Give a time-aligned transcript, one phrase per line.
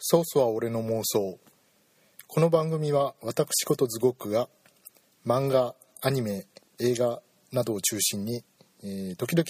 [0.00, 1.40] ソースは俺の妄想。
[2.28, 4.48] この番組は私ことズゴックが
[5.26, 6.46] 漫画アニメ
[6.78, 7.20] 映画
[7.50, 8.44] などを中心に、
[8.84, 9.44] えー時々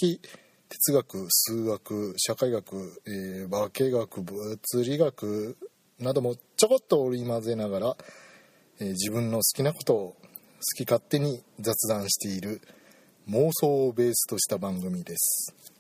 [0.71, 5.58] 哲学数学社会学、えー化学物理学
[6.01, 7.96] などもちょこっと織り交ぜながら、
[8.80, 12.62] えー自分の好きなことを好き勝手に雑談している
[13.28, 15.78] 妄想をベースとした番組です。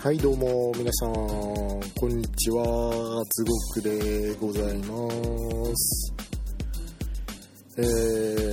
[0.00, 1.12] はいどうも皆さん。
[1.12, 3.24] こんにちは。
[3.30, 6.14] ズゴックでございます。
[7.78, 7.82] え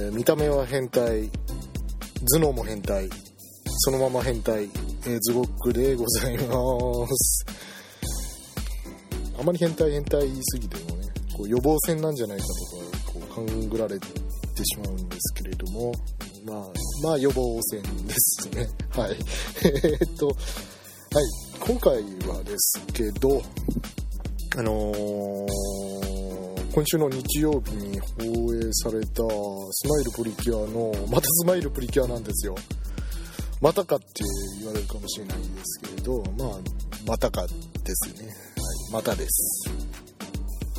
[0.10, 1.30] ー、見た目は変態。
[2.34, 3.08] 頭脳も変態。
[3.64, 6.46] そのまま変態、えー、ズゴックでございま
[7.08, 7.46] す。
[9.40, 11.08] あまり変態変態言い過ぎてもね
[11.38, 15.94] こう予防線なんじゃないかとかこう勘ぐられてしまうんですけれども。
[16.44, 16.58] まあ
[17.04, 18.68] まあ予防線ですね。
[18.90, 19.18] はい。
[19.84, 20.36] えっと
[21.16, 21.26] はい、
[21.62, 21.94] 今回
[22.28, 23.42] はですけど、
[24.58, 25.46] あのー
[26.74, 29.24] 今週の日曜日に放映された
[29.72, 32.56] スマイルプリキュアの、またスマイルプリキュアなんですよ。
[33.62, 34.06] またかって
[34.60, 36.60] 言われるかもしれないですけれど、まあ、
[37.08, 37.54] またかで
[37.96, 38.28] すね。
[38.28, 38.36] はい、
[38.92, 39.72] またです。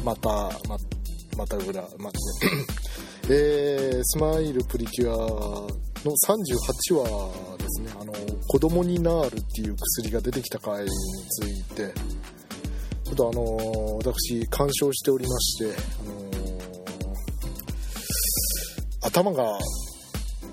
[0.04, 0.28] また、
[0.68, 0.76] ま、
[1.38, 2.10] またぐら、ま、
[3.30, 8.12] えー、スマイルプリキュアの38話ですね、あの、
[8.46, 10.90] 子供になるっていう薬が出てきた回に
[11.28, 11.92] ついて、
[13.04, 16.26] ちょっとあの私、鑑賞しておりまして、あの
[19.02, 19.58] 頭が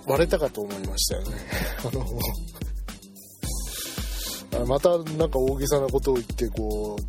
[0.07, 1.37] 割れたかと思いましたよね。
[4.57, 7.03] あの、またなんか大げさなことを言って、こう、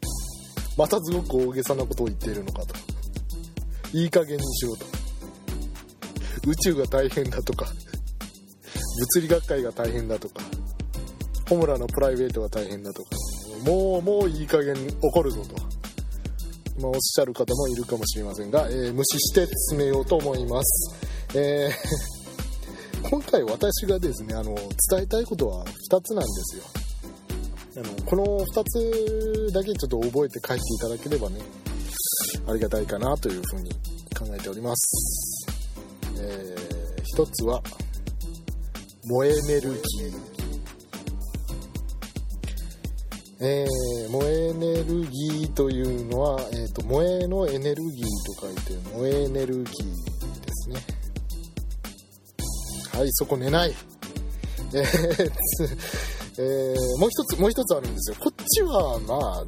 [0.80, 2.74] またすごく大げさなことを言っているのかと。
[3.92, 5.05] いい加減にしろと。
[6.46, 7.66] 宇宙が大変だとか、
[9.16, 10.42] 物理学会が大変だとか、
[11.48, 13.10] ホムラのプライベートが大変だとか、
[13.64, 15.54] もう、もういい加減怒るぞと。
[16.80, 20.94] まあ、おっしゃる方もいるかもしれませんが、えー無視して進めようと思います。
[21.34, 22.16] えー
[23.08, 26.64] 今回私がですね、あの、伝えたいことは2つなんですよ。
[27.76, 28.64] あの、この2
[29.48, 31.40] つだけちょっと覚えて書いていただければね、
[32.48, 33.70] ありがたいかなというふうに
[34.16, 35.25] 考えております。
[36.26, 37.62] えー、一つは、
[39.04, 40.36] 萌えエネルギー。
[43.38, 48.04] えー、萌えエネルギーというのは、えー、と萌えのエネルギー
[48.40, 49.72] と書いて萌えエネルギーで
[50.52, 50.80] すね。
[52.98, 53.74] はいそこ寝ない。
[54.72, 58.16] えーもう一つもう一つあるんですよ。
[58.18, 59.44] こっちはまあ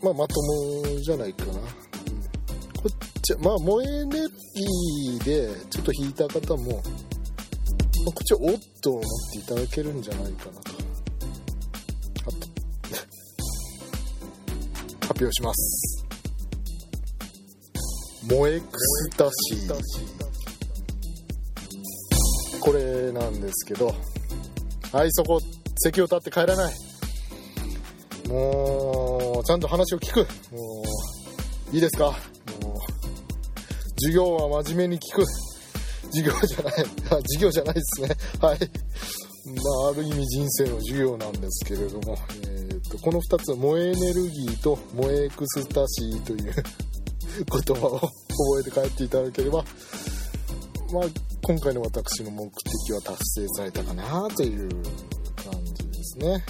[0.00, 1.54] まあまともじゃないかな、
[3.24, 6.82] ちまあ萌えエネルギーでちょっと引いた方もまあ
[8.12, 8.52] こっちはおっ
[8.82, 9.02] と思っ
[9.32, 10.70] ていただけるんじゃないかなと。
[12.26, 12.34] あと
[15.14, 16.04] 発表します。
[18.22, 19.74] 萌えクスタシー。
[22.60, 23.94] これなんですけど
[24.90, 25.38] はいそこ
[25.76, 26.74] 席を立って帰らない。
[28.28, 30.26] もうちゃんと話を聞く。
[30.54, 30.82] も
[31.72, 32.16] ういいですか？
[33.96, 35.24] 授業は真面目に聞く。
[36.10, 36.74] 授業じゃない。
[36.74, 38.08] あ授業じゃないですね。
[38.40, 38.58] はい。
[39.46, 42.64] まあ、ある意味人生の授業なんですけれども、えー
[42.94, 46.54] とこの2つ萌えエネルギーと萌えエクスタシーという
[47.66, 48.10] 言葉を覚
[48.60, 49.64] えて帰っていただければ、
[50.92, 51.04] まあ、
[51.42, 54.68] 今回の私の目的は達成されたかなという
[55.36, 56.28] 感じですね。
[56.28, 56.42] はい、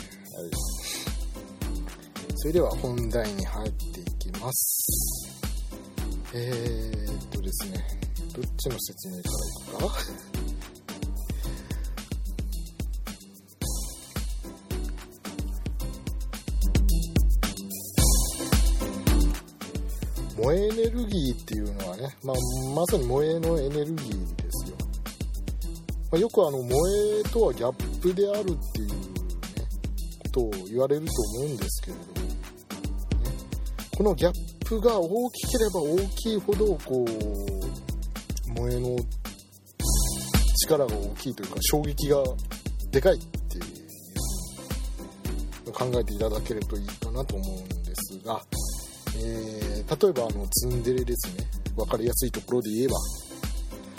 [2.36, 4.86] それでは本題に入っていきます。
[6.34, 6.93] えー、
[7.54, 7.84] ですね、
[8.34, 9.94] どっちの説明からいくか？
[20.34, 22.36] 萌燃えエネルギーっていうのはね、まあ、
[22.74, 24.76] まさに燃えのエネルギーですよ、
[26.10, 26.70] まあ、よくあの燃
[27.20, 28.94] えとはギャップであるっていう、ね、
[30.18, 32.34] ことを言われると思うんですけれども、ね、
[33.96, 38.96] このギャップが大きければ大きいほどこう燃えの
[40.62, 42.22] 力が大きいというか衝撃が
[42.90, 43.60] でかいってい
[45.66, 48.40] う考えていただけるといいかなと思うんですが、
[49.18, 51.44] えー、例えばあのツンデレですね。
[51.76, 52.94] 分かりやすいところで言えば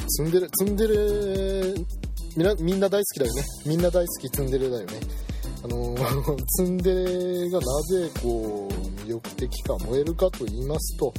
[0.07, 1.73] ツンデレツンデレ
[2.38, 3.44] みなみんな大好きだよね。
[3.65, 5.00] みんな大好きツンデレだよね。
[5.63, 5.95] あの
[6.57, 8.75] ツンデレがなぜこう
[9.06, 11.13] 魅力的か燃えるかと言いますと、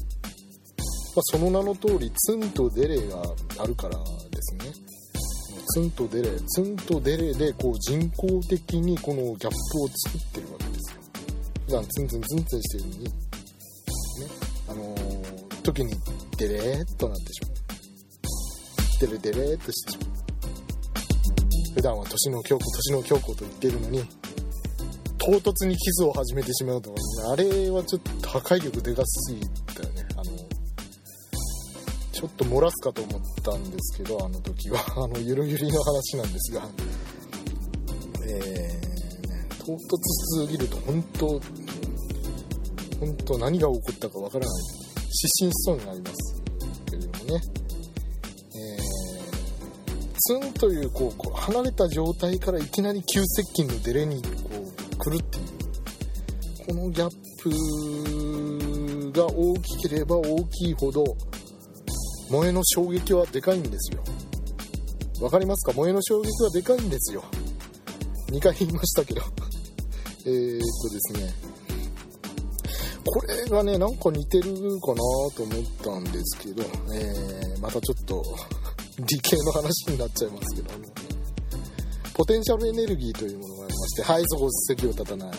[1.14, 3.22] まあ、その名の通りツンとデレが
[3.58, 3.96] あるから
[4.30, 4.72] ですね。
[5.74, 9.50] ツンとデレツンとデレでこう人工的にこのギャップを
[9.88, 11.00] 作ってるわけですよ。
[11.66, 13.04] 普段ツンツンツンツンしてるのに。
[13.04, 13.10] ね。
[14.68, 15.94] あのー、時に
[16.38, 17.52] デレーっとなってしまう。
[19.00, 20.16] デレデレーっとしてしまう。
[21.74, 24.04] 普段は年の強固年の強固と言ってるのに
[25.26, 26.94] 唐突にキスを始めてしまうと
[27.32, 29.40] あれはちょっと破壊力でかすぎ
[29.74, 30.06] たよね。
[30.14, 30.24] あの
[32.12, 34.78] ちょっと漏らすかと思ったんですけどあの時は。
[35.02, 36.68] あのゆるゆりの話なんですが。
[38.28, 39.78] えー、唐突
[40.44, 41.26] すぎると本当
[43.00, 44.64] 本当何が起こったかわからない。
[45.10, 46.42] 失神しそうになります
[46.88, 47.40] けれどもね。
[50.26, 54.28] ツンというこう離れた状態からいきなり急接近のデレにこ
[55.06, 55.46] う来るっていう。
[56.66, 57.10] このギャッ
[59.12, 61.04] プが大きければ大きいほど
[62.26, 64.02] 萌えの衝撃はでかいんですよ。
[65.20, 65.72] わかりますか？
[65.72, 67.22] 萌えの衝撃はでかいんですよ。
[68.30, 69.22] 2回言いましたけど。
[70.26, 71.34] えーっとですね。
[73.04, 74.96] これがねなんか似てるかな
[75.36, 78.24] と思ったんですけど、えー、またちょっと
[78.98, 80.76] 理系の話になっちゃいますけど。
[80.76, 80.84] も
[82.14, 85.30] ポテンシャルエネルギーというものましてはいそこ席を立たない。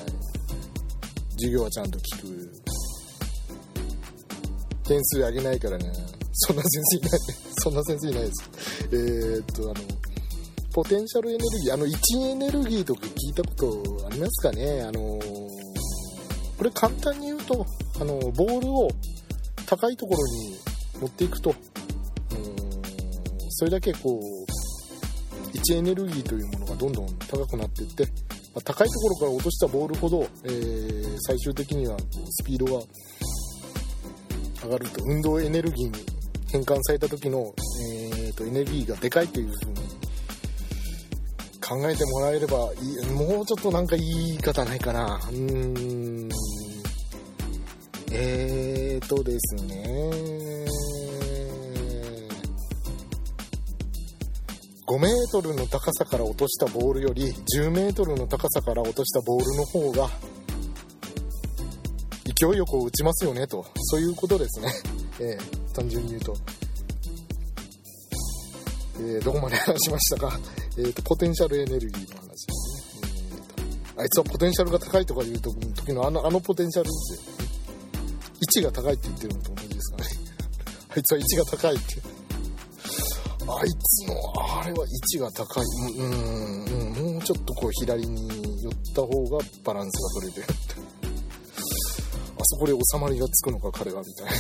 [1.32, 2.52] 授業はちゃんと聞く。
[4.84, 5.92] 点数上げないからね。
[6.34, 7.20] そんな先生いない。
[7.60, 8.34] そんな先生いないです。
[8.92, 9.76] えー、っとあの
[10.74, 14.82] ポテンシャルエネルギーあの位置エネルギーとか聞いたことありますかね？
[14.84, 15.20] あの
[16.58, 17.66] これ簡単に言うと
[18.00, 18.90] あのボールを
[19.66, 20.58] 高いところに
[21.02, 21.54] 持っていくと。
[23.60, 28.06] それだけこう位置エネルギーというものがどんどん高くなっていって、
[28.58, 31.96] ま、高いところから落としたボールほど、えー、最終的には
[32.30, 32.84] スピードが
[34.64, 35.94] 上がると運動エネルギーに
[36.52, 39.76] 変換された時の、えーと、エネルギーがでかいというふうに
[41.62, 43.12] 考えてもらえればいい。
[43.12, 45.20] もうちょっとなんか言い方ないかな。
[45.30, 46.30] うーん。
[48.12, 50.67] えーとですね。
[54.88, 60.10] 5メートルの高さから落としたボールより10メートルの高さから落としたボールの方が
[62.24, 63.66] 勢いよく打ちますよねと。
[63.76, 64.72] そういうことですね、
[65.20, 66.38] えー、単純に言うと、
[69.00, 70.40] えー、どこまで話しましたか、
[70.78, 73.12] えーと、ポテンシャルエネルギーの話ですね、
[73.98, 77.38] えー、あいつはポテンシャルが高いとかいう時のあのあのポテンシャルですよ
[78.40, 80.06] 位置が高いって言ってるのと同じですかね。
[80.96, 82.07] あいつは位置が高いって。
[83.50, 85.66] あいつのあれは位置が高い
[85.98, 88.28] うん、うん、もうちょっとこう左に
[88.62, 90.48] 寄った方がバランスが取れてる
[92.36, 94.32] あそこで収まりがつくのか彼はみたいな。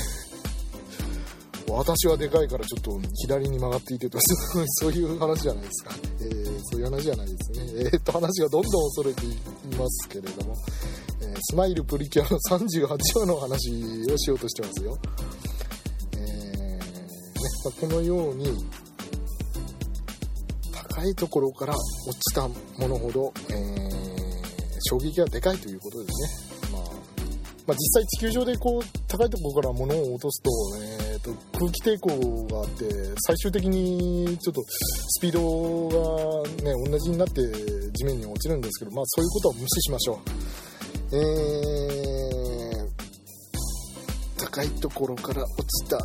[1.69, 4.17] 私はでかいからちょっと左に曲がっていてと
[4.79, 7.89] そういう話じゃないですか、えー、そういう話じゃないですね。
[7.91, 9.35] えー、っと話がどんどん恐れてい
[9.77, 10.55] ますけれども、
[11.21, 12.87] えー、スマイルプリキュアの38
[13.19, 13.69] 話の話
[14.11, 14.97] をしようとしてますよ。
[16.13, 16.81] えーね、
[17.81, 18.47] このように
[20.97, 23.57] 高いところから落ちたものほど、えー、
[24.89, 26.71] 衝撃がでかいということですね。
[26.73, 26.81] まあ、
[27.67, 30.49] まあ、実際地球上でこう高いところから物を落とすと,、
[30.81, 37.43] えーと、空気抵抗があって最終的にちょっとスピードが、ね、同じになって
[37.91, 41.15] 地面に落ちるんですけど、まあ、そういうことは無視しましょう。
[41.15, 42.87] えー、
[44.39, 45.99] 高いところから落ちた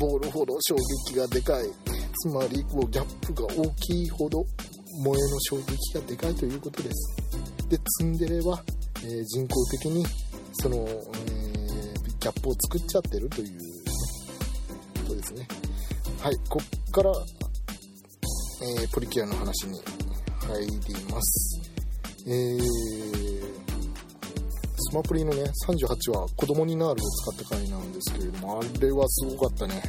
[0.00, 0.74] ボールほど衝
[1.10, 1.66] 撃がでかい
[2.16, 4.44] つまりこうギャップが大きいほど
[5.02, 7.16] 萌えの衝撃がでかいということです。
[7.68, 8.62] でツンデレは、
[9.02, 10.04] えー、人工的に
[10.52, 13.58] その、えー、ギャップを作っちゃってるという、ね、
[15.02, 15.48] ことですね。
[16.20, 17.10] はいこっから、
[18.80, 19.80] えー、プリキュアの話に
[20.46, 21.60] 入ります。
[22.26, 22.62] えー、
[24.76, 29.82] スマプリのね38は子供になるを使った回なんですけれどもあれはすごかったね。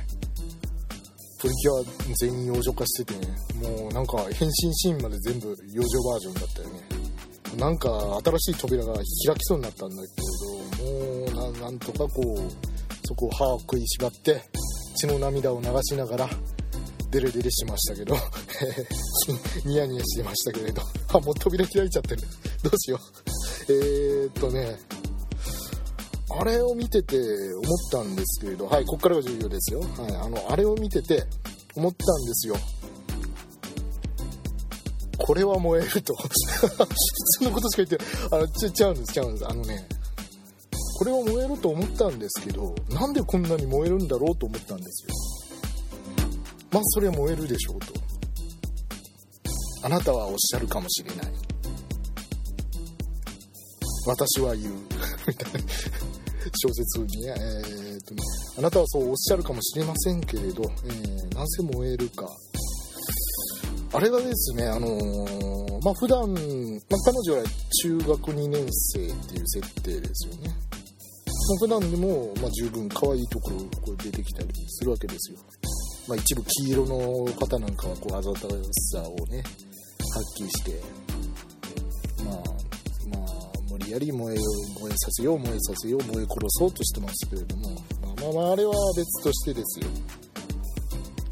[1.45, 6.81] プリキュア全員養女化しててねもうなんか変身シーンまで全部養女バージョンだったよね。
[7.59, 9.05] なんか新しい扉が開き
[9.41, 14.41] そうになったんだけどもうなんとかこうそこを歯を食いしばって
[14.97, 16.29] 血の涙を流しながら
[17.11, 18.17] デレデレしましたけど
[19.65, 20.81] ニヤニヤしてましたけれど。
[21.09, 22.23] あもう扉開いちゃってる。
[22.63, 23.71] どうしよう。
[23.71, 24.79] えー、っとね
[26.29, 27.17] あれを見てて
[27.53, 31.23] 思ったんですけれどはいこっからが重要ですよ、はい、あのあれを見てて
[31.75, 32.55] 思ったんですよ。
[35.17, 36.13] これは燃えると。
[36.15, 36.29] 普
[37.39, 37.97] 通のことしか言って
[38.31, 39.47] あのちちゃうんですちゃうんです。
[39.47, 39.87] あのね
[40.97, 45.13] これは燃えると思ったんですけどなんでこんなに燃えるんだろうと思ったんですよ。
[46.71, 47.93] まあそれは燃えるでしょうと。
[49.83, 51.33] あなたはおっしゃるかもしれない。
[54.05, 54.73] 私は言う
[55.27, 55.59] みたいな
[56.55, 58.21] 小説にね,、えーとね
[58.57, 62.29] あなたはそうおっしゃるかもしれませんけれど、えー、なぜ燃えるか
[63.95, 67.43] あれはですね、あのー、まあ、普段、まあ、彼女は
[67.81, 70.49] 中学2年生っていう設定ですよね。
[70.49, 75.37] まあ、普段でも、まあ、十分可愛いところこう出てきたりするわけですよ。
[76.09, 79.41] まあ、一部黄色の方なんかはこうあざたさをね
[80.13, 80.81] 発揮して
[83.89, 84.41] やり燃えよ
[84.81, 87.69] 燃えさせよう燃えさせよう燃え殺そうとしてますけれども
[88.21, 89.87] まあまああれは別としてですよ。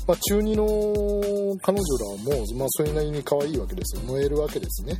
[0.05, 4.01] まあ、中2の彼女らはもう、まあ、それなりに可愛いわけですよ。
[4.03, 5.00] 燃えるわけですね、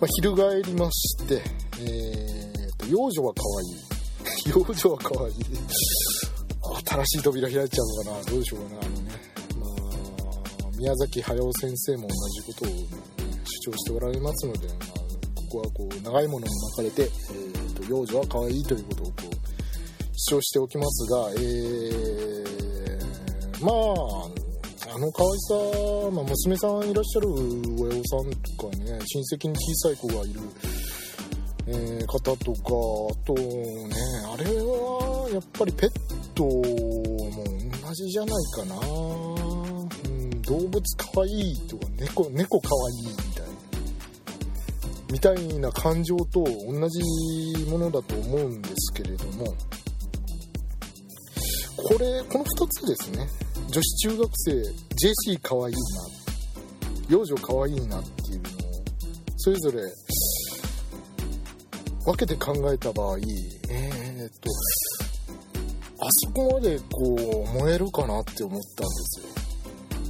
[0.00, 1.40] まあ、翻りまして、
[1.78, 3.80] えーと、幼女は可愛い。
[4.50, 5.34] 幼女は可愛い。
[6.84, 8.24] 新しい扉開いちゃうのかな？
[8.24, 9.10] どうでしょうかねあのね、
[9.60, 12.68] まあ、宮崎駿先生も同じことを、
[13.44, 14.74] 主張しておられますので、ま
[15.50, 19.40] あ、ここはこう長いものに巻かれて、えーと、幼女は可愛いということをこう
[20.16, 24.40] 主張しておきますが、えー、まあ
[24.92, 25.54] あの可愛さ、
[26.12, 30.40] まあ、娘さんいらっしゃる親御さんとかね親戚に小さい子がいる、
[31.68, 32.60] えー、方とか
[33.08, 33.94] あとね
[34.32, 35.90] あれはやっぱりペッ
[36.34, 36.62] トも
[37.86, 38.78] 同じじゃないかな、う
[40.08, 42.68] ん、動物可愛いとか猫猫可
[43.06, 43.29] 愛い。
[45.10, 49.46] みたいなみたいな感情と同じものだと思うんですけれども
[51.76, 53.26] これこの2つですね。
[53.70, 54.52] 女子中学生
[55.32, 56.20] JC 可愛いいな。
[57.08, 58.82] 幼女可愛いなっていうのを
[59.36, 59.82] それぞれ
[62.04, 64.50] 分けて考えた場合えー、っと
[66.02, 69.26] あそこまでこう燃えるかなって思ったんですよ。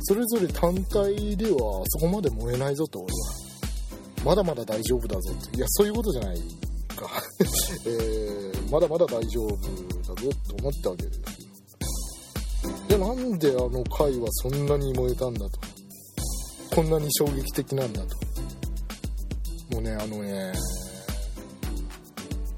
[0.02, 3.29] それぞれ単体ではそこまで燃えないぞと俺は
[4.24, 5.56] まだまだ大丈夫だぞって。
[5.56, 6.36] いやそういうことじゃない
[6.96, 7.08] か。
[7.86, 9.62] えー、まだまだ大丈夫だ
[10.22, 11.20] ぞと思ったわけです。
[12.88, 15.60] でなんであの回はそんなに燃えたんだと。
[16.74, 18.16] こんなに衝撃的なんだと。
[19.74, 20.52] もうねあのね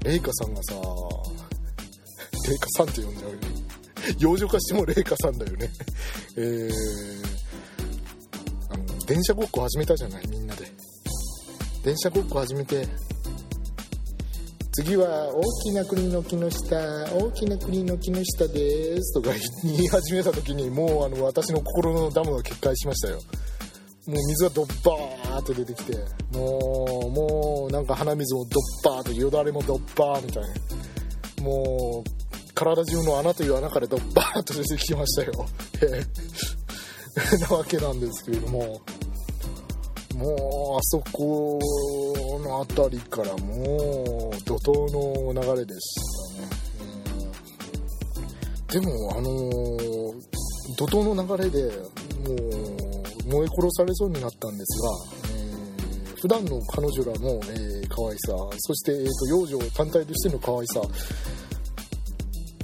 [0.03, 0.73] レイカさんがさ
[2.49, 3.41] レイカさんって呼んじゃうよね。
[4.19, 5.71] 幼女化してもレイカさんだよね。
[6.35, 6.73] えー、
[8.69, 10.27] あの電車ごっこ始めたじゃない？
[10.27, 10.42] みん
[11.83, 12.87] 電車ごっこ始めて。
[14.71, 16.77] 次は大きな国の木の下
[17.13, 19.13] 大きな国の木の下です。
[19.13, 23.19] とか言い始めた時にもうあの私の心のダムが決壊しましたよ。
[24.07, 25.97] もう水がドッバーっと出てきて。
[26.31, 28.59] もうもうなんか鼻水もド
[28.91, 31.43] ッバーとよだれもドッバーみたいな。
[31.43, 35.45] もう体中の穴という穴からドッバーっと出てきましたよ。
[37.49, 38.81] なわけなんですけれども。
[40.17, 41.59] もうあそこ
[42.43, 45.95] の辺りからもう怒涛の流れでし
[46.37, 46.49] たね、
[46.87, 47.33] うん
[48.73, 50.13] でもあのー、
[50.77, 51.71] 怒涛の流れで
[52.19, 52.37] もう
[53.29, 54.89] 燃え殺されそうになったんですが、
[55.29, 60.81] えー、普段の彼女らの、えー、可愛さそして、えーと、幼女単体としての可愛さ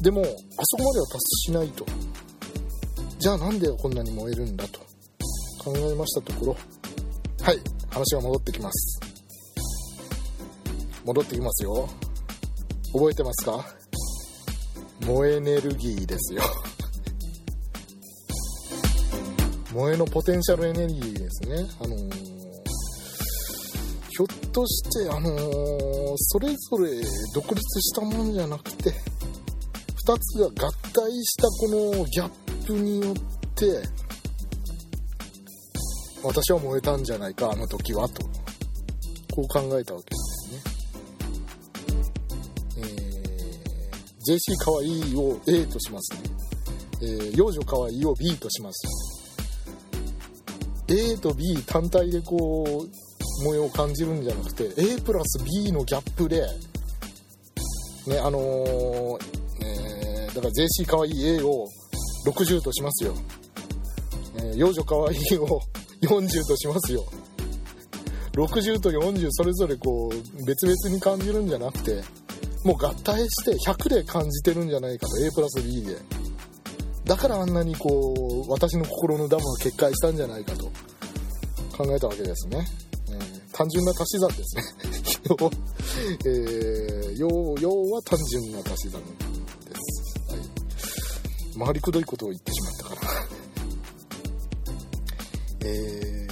[0.02, 0.26] でもあ
[0.64, 1.86] そこまでは達しないと。
[3.20, 4.80] じゃあなんでこんなに燃えるんだと
[5.60, 6.58] 考えましたところ
[7.42, 7.60] はい。
[7.90, 9.00] 話が戻ってきます。
[11.06, 11.88] 戻ってきますよ。
[12.94, 13.66] 覚えてますか？
[15.06, 16.42] 燃えエネルギーですよ。
[19.70, 21.66] 萌えのポテンシャルエネルギーですね。
[21.80, 22.14] あのー、
[24.10, 27.02] ひょっとしてあのー、それぞれ
[27.34, 28.96] 独立したもんじゃなくて2
[30.20, 32.30] つが合体したこのギャッ
[32.66, 33.16] プによっ
[33.56, 33.82] て
[36.24, 38.24] 私は燃えたんじゃないかあの時はと
[39.34, 40.62] こう考えたわけですね。
[42.78, 43.10] えー
[44.30, 46.20] JC かわいいを A としますね、
[47.02, 48.88] えー、幼女かわいいを B とします。
[50.88, 56.42] A と B 単体でこう模様を感じるんじゃなくて A プラス B のギャップで
[58.08, 59.18] ねあのー、
[59.64, 61.68] えー、だから JC かわいい A を
[62.26, 63.14] 60としますよ、
[64.38, 65.62] えー、幼女かわいいを
[66.02, 67.06] 40としますよ。
[68.34, 72.02] 60と40それぞれこう別々に感じるんじゃなくて
[72.64, 75.96] もう合体して100で感じてるんじゃないかと A プラス B で。
[77.06, 80.66] だからあんなにこう私の心のダムが決壊したんじゃないかと
[81.76, 82.64] 考えたわけですね、
[83.10, 84.64] えー、単純な足し算ですね。
[86.26, 87.28] えー、要
[87.60, 89.08] 要は単純な足し算で
[90.78, 92.52] す、はい、回りくどいことを言って
[95.62, 96.28] え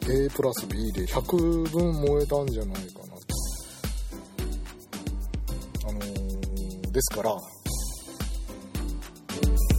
[0.00, 3.14] ー、A プラス B で100分燃えたんじゃないかな。
[5.88, 7.36] あのー、ですから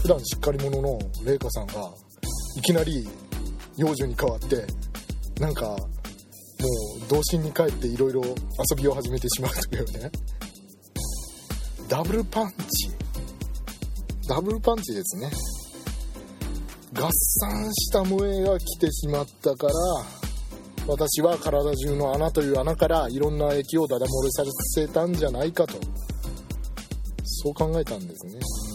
[0.01, 1.91] 普段しっかり者の麗華さんが
[2.57, 3.07] いきなり
[3.77, 4.65] 幼女に変わって
[5.39, 5.79] なんかもう
[7.07, 8.35] 童心に帰っていろいろ遊
[8.75, 10.11] びを始めてしまうというね。
[11.87, 12.91] ダブルパンチ。
[14.27, 15.31] ダブルパンチですね。
[16.93, 19.73] 合算した萌えが来てしまったから
[20.87, 24.43] 私は体中の穴という穴からいろんな液をダダ漏れさ
[24.75, 25.75] せたんじゃないかと
[27.23, 28.69] そう考えたんですね、うん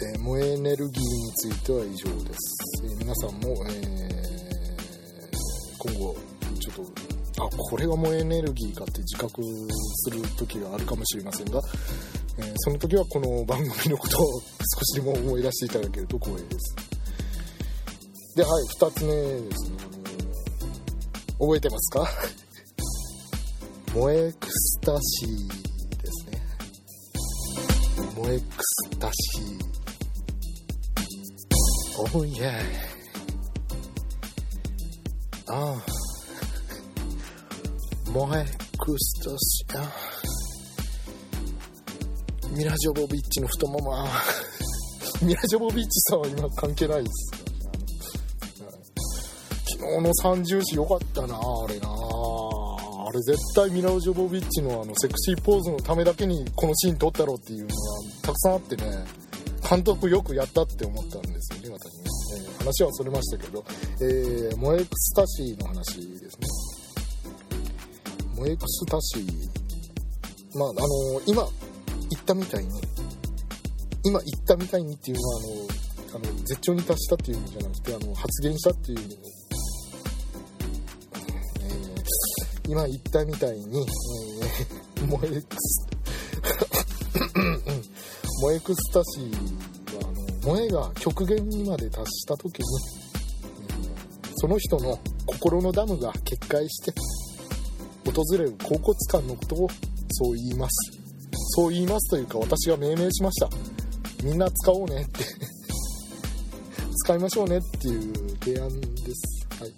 [0.00, 5.36] え、萌えエネルギーについては以上です、えー、皆さんも、えー、
[5.78, 6.14] 今後
[6.60, 6.86] ちょっ
[7.36, 11.60] とあこれが萌えエネルギーかって自覚する時があるかもしれませんが
[12.38, 16.76] えー、その時はこの番組のことを 少しでも思い出していただけると光栄です。
[18.36, 19.76] ではい2つ目ですね、
[21.40, 22.08] 覚えてますか？
[23.94, 26.42] モエクスタシーですね。
[28.14, 29.58] モエクスタシー
[32.16, 32.52] おいや
[35.48, 35.82] ああ。
[38.10, 38.46] モエ
[38.78, 40.07] クスタシーああ。
[42.50, 44.06] ミラ・ジョボビッチの太もも。
[45.22, 47.32] ミラ・ジョボビッチさんは今関係ないです。
[49.80, 51.88] 昨日の三銃士良かったなあれな。
[51.88, 57.74] あれ絶対ミラ・ジョボビッチのあのセクシーポーズのためだけにこのシーン撮ったろうっていうのが
[58.22, 59.28] たくさんあってね。
[59.68, 62.04] 監督よくやったって思ったんですよね私ね、
[62.38, 63.62] えー、話はそれましたけど、
[64.00, 66.48] えー、モエクスタシーの話ですね。
[68.34, 70.58] モエクスタシー。
[70.58, 71.46] まああのー、今
[72.10, 72.70] 言ったみたいに
[74.04, 75.78] 今言ったみたいにっていうのはあの
[76.16, 79.16] あの絶頂に達したっていう意味じゃなくてあの発言したっていう意味で、
[81.60, 83.86] えー、今言ったみたいに、
[84.98, 85.86] えー、モエクス
[88.40, 92.64] モエクスタシーはあの萌えが極限にまで達した時に、
[93.68, 96.94] えー、その人の心のダムが決壊して
[98.10, 99.68] 訪れる恍惚感のことを
[100.10, 101.07] そう言います。
[101.58, 103.50] そう言いますというか私が命名しました。
[104.22, 105.24] みんな使おうねって。
[107.02, 109.46] 使いましょうねっていう提案です。
[109.58, 109.72] はい。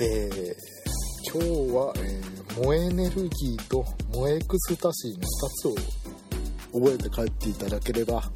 [0.00, 5.24] えー、今日は、えー、萌エネルギーと萌エクスタシーの2
[5.60, 8.32] つを覚えて帰っていただければ。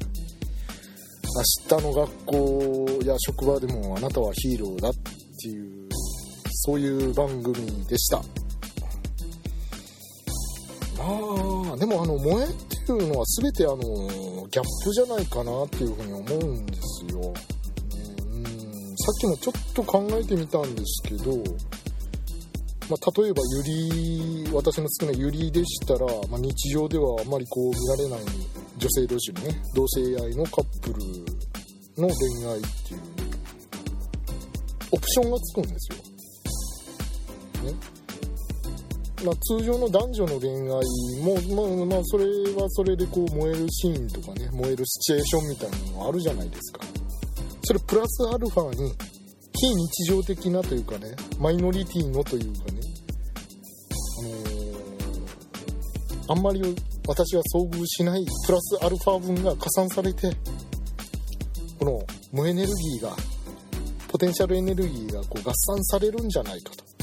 [1.69, 4.93] 明日の学校や職場でもあなたはヒーローだっ
[5.39, 5.89] ていう
[6.51, 8.23] そういう番組でした。
[11.07, 17.57] ああでもあの萌えっていうのは全てあのギャップじゃないかなっていうふうに思うんですよ、うん
[18.99, 21.37] さっきもちょっと考えてみたんですけど、
[22.89, 28.19] まあ、例えばゆり私の好きなゆりでしたら、まあ、日常ではあまりこう見られない
[28.77, 30.95] 女性同士のね同性愛のカップル
[32.01, 33.01] の恋愛っていう
[34.91, 35.89] オプションがつくんです
[37.63, 37.77] よ、ね、
[39.25, 40.67] まあ、通常の男女の恋愛
[41.23, 46.81] も、まあ、まあ、それはそれでこう燃えるシーンとかね燃えるシチュエーションみたいなのがあるじゃないですか。
[47.63, 48.93] それプラスアルファに
[49.59, 52.79] 非日常的なというかねマイノリティのというかね、
[54.19, 56.61] あのー、あんまり
[57.07, 60.31] 私は遭遇しないプラスアルファ分が加算されて
[61.79, 62.01] この
[62.31, 63.15] 無エネルギーが
[64.07, 66.96] ポテンシャルエネルギーがこう合算されるんじゃないかと。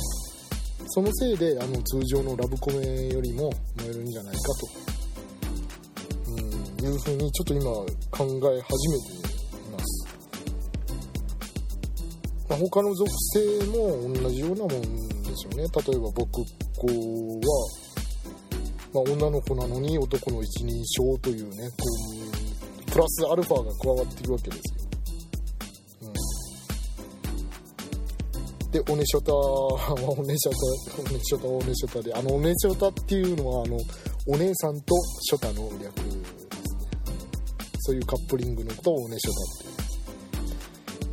[0.89, 4.69] そのせいであの通常のラブコメよりも燃えるんじゃないかと、
[6.31, 7.63] うん、いうふうにちょっと今
[8.11, 10.07] 考え始めています、
[12.49, 15.65] まあ、他の属性も同じようなもんででしょうね。
[15.65, 16.45] 例えば僕
[16.77, 16.87] 子
[17.41, 17.49] は、
[18.95, 21.77] まあ、女の子なのに男の一人称というねこ
[22.87, 24.84] うプラスアルファが加わっているわけですよ、
[28.75, 33.79] でオネショタはオネショタオネショタオネショタであのオネショタっていうのはあの
[34.27, 35.95] お姉さんとショタの略。
[35.95, 36.45] ですね
[37.79, 39.85] そういうカップリングのことをオネショタって。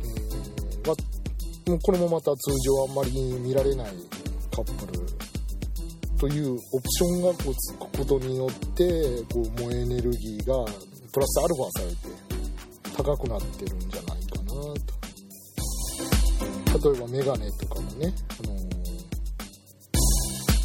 [0.08, 0.26] いう、
[0.74, 3.86] えーまあ、もうこれもまた通常あんまり見られない
[4.50, 5.00] カップル
[6.18, 10.64] というオプションがこうつくことによってこう燃えエネルギーが
[11.12, 14.01] プラスアルファされて高くなってるんじゃ
[16.72, 18.54] 例えばメガネとかもね、あの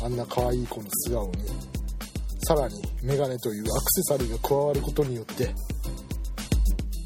[0.01, 1.49] ー、あんな可愛い子の素顔に
[2.47, 5.53] さらにメガネというアクセサリーが加わることによって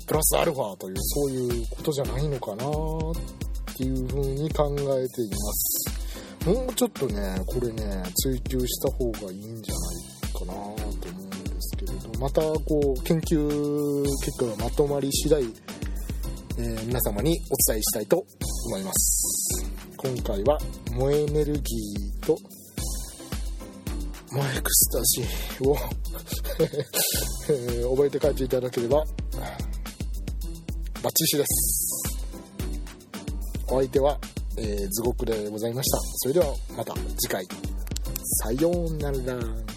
[0.07, 6.01] プラスアルファというそういうことじゃないのかなっていうふうに考えています。
[6.45, 15.45] もうちょっとねこれね追求した方がいいんじゃないかなと思うんですけれどまたこう研究結果がまとまり次第、え、
[16.85, 18.25] 皆様にお伝えしたいと
[18.65, 19.65] 思います
[19.97, 20.57] 今回は
[20.93, 22.37] 燃えエネルギーと
[24.31, 25.77] マエクスタシーを
[27.49, 29.03] えー、 覚えて帰っていただければ
[31.01, 31.91] バッチシです
[33.67, 34.19] お相手は
[34.57, 35.97] えー、図獄でございました。
[36.17, 37.45] それではまた次回。
[38.43, 39.70] さようなら。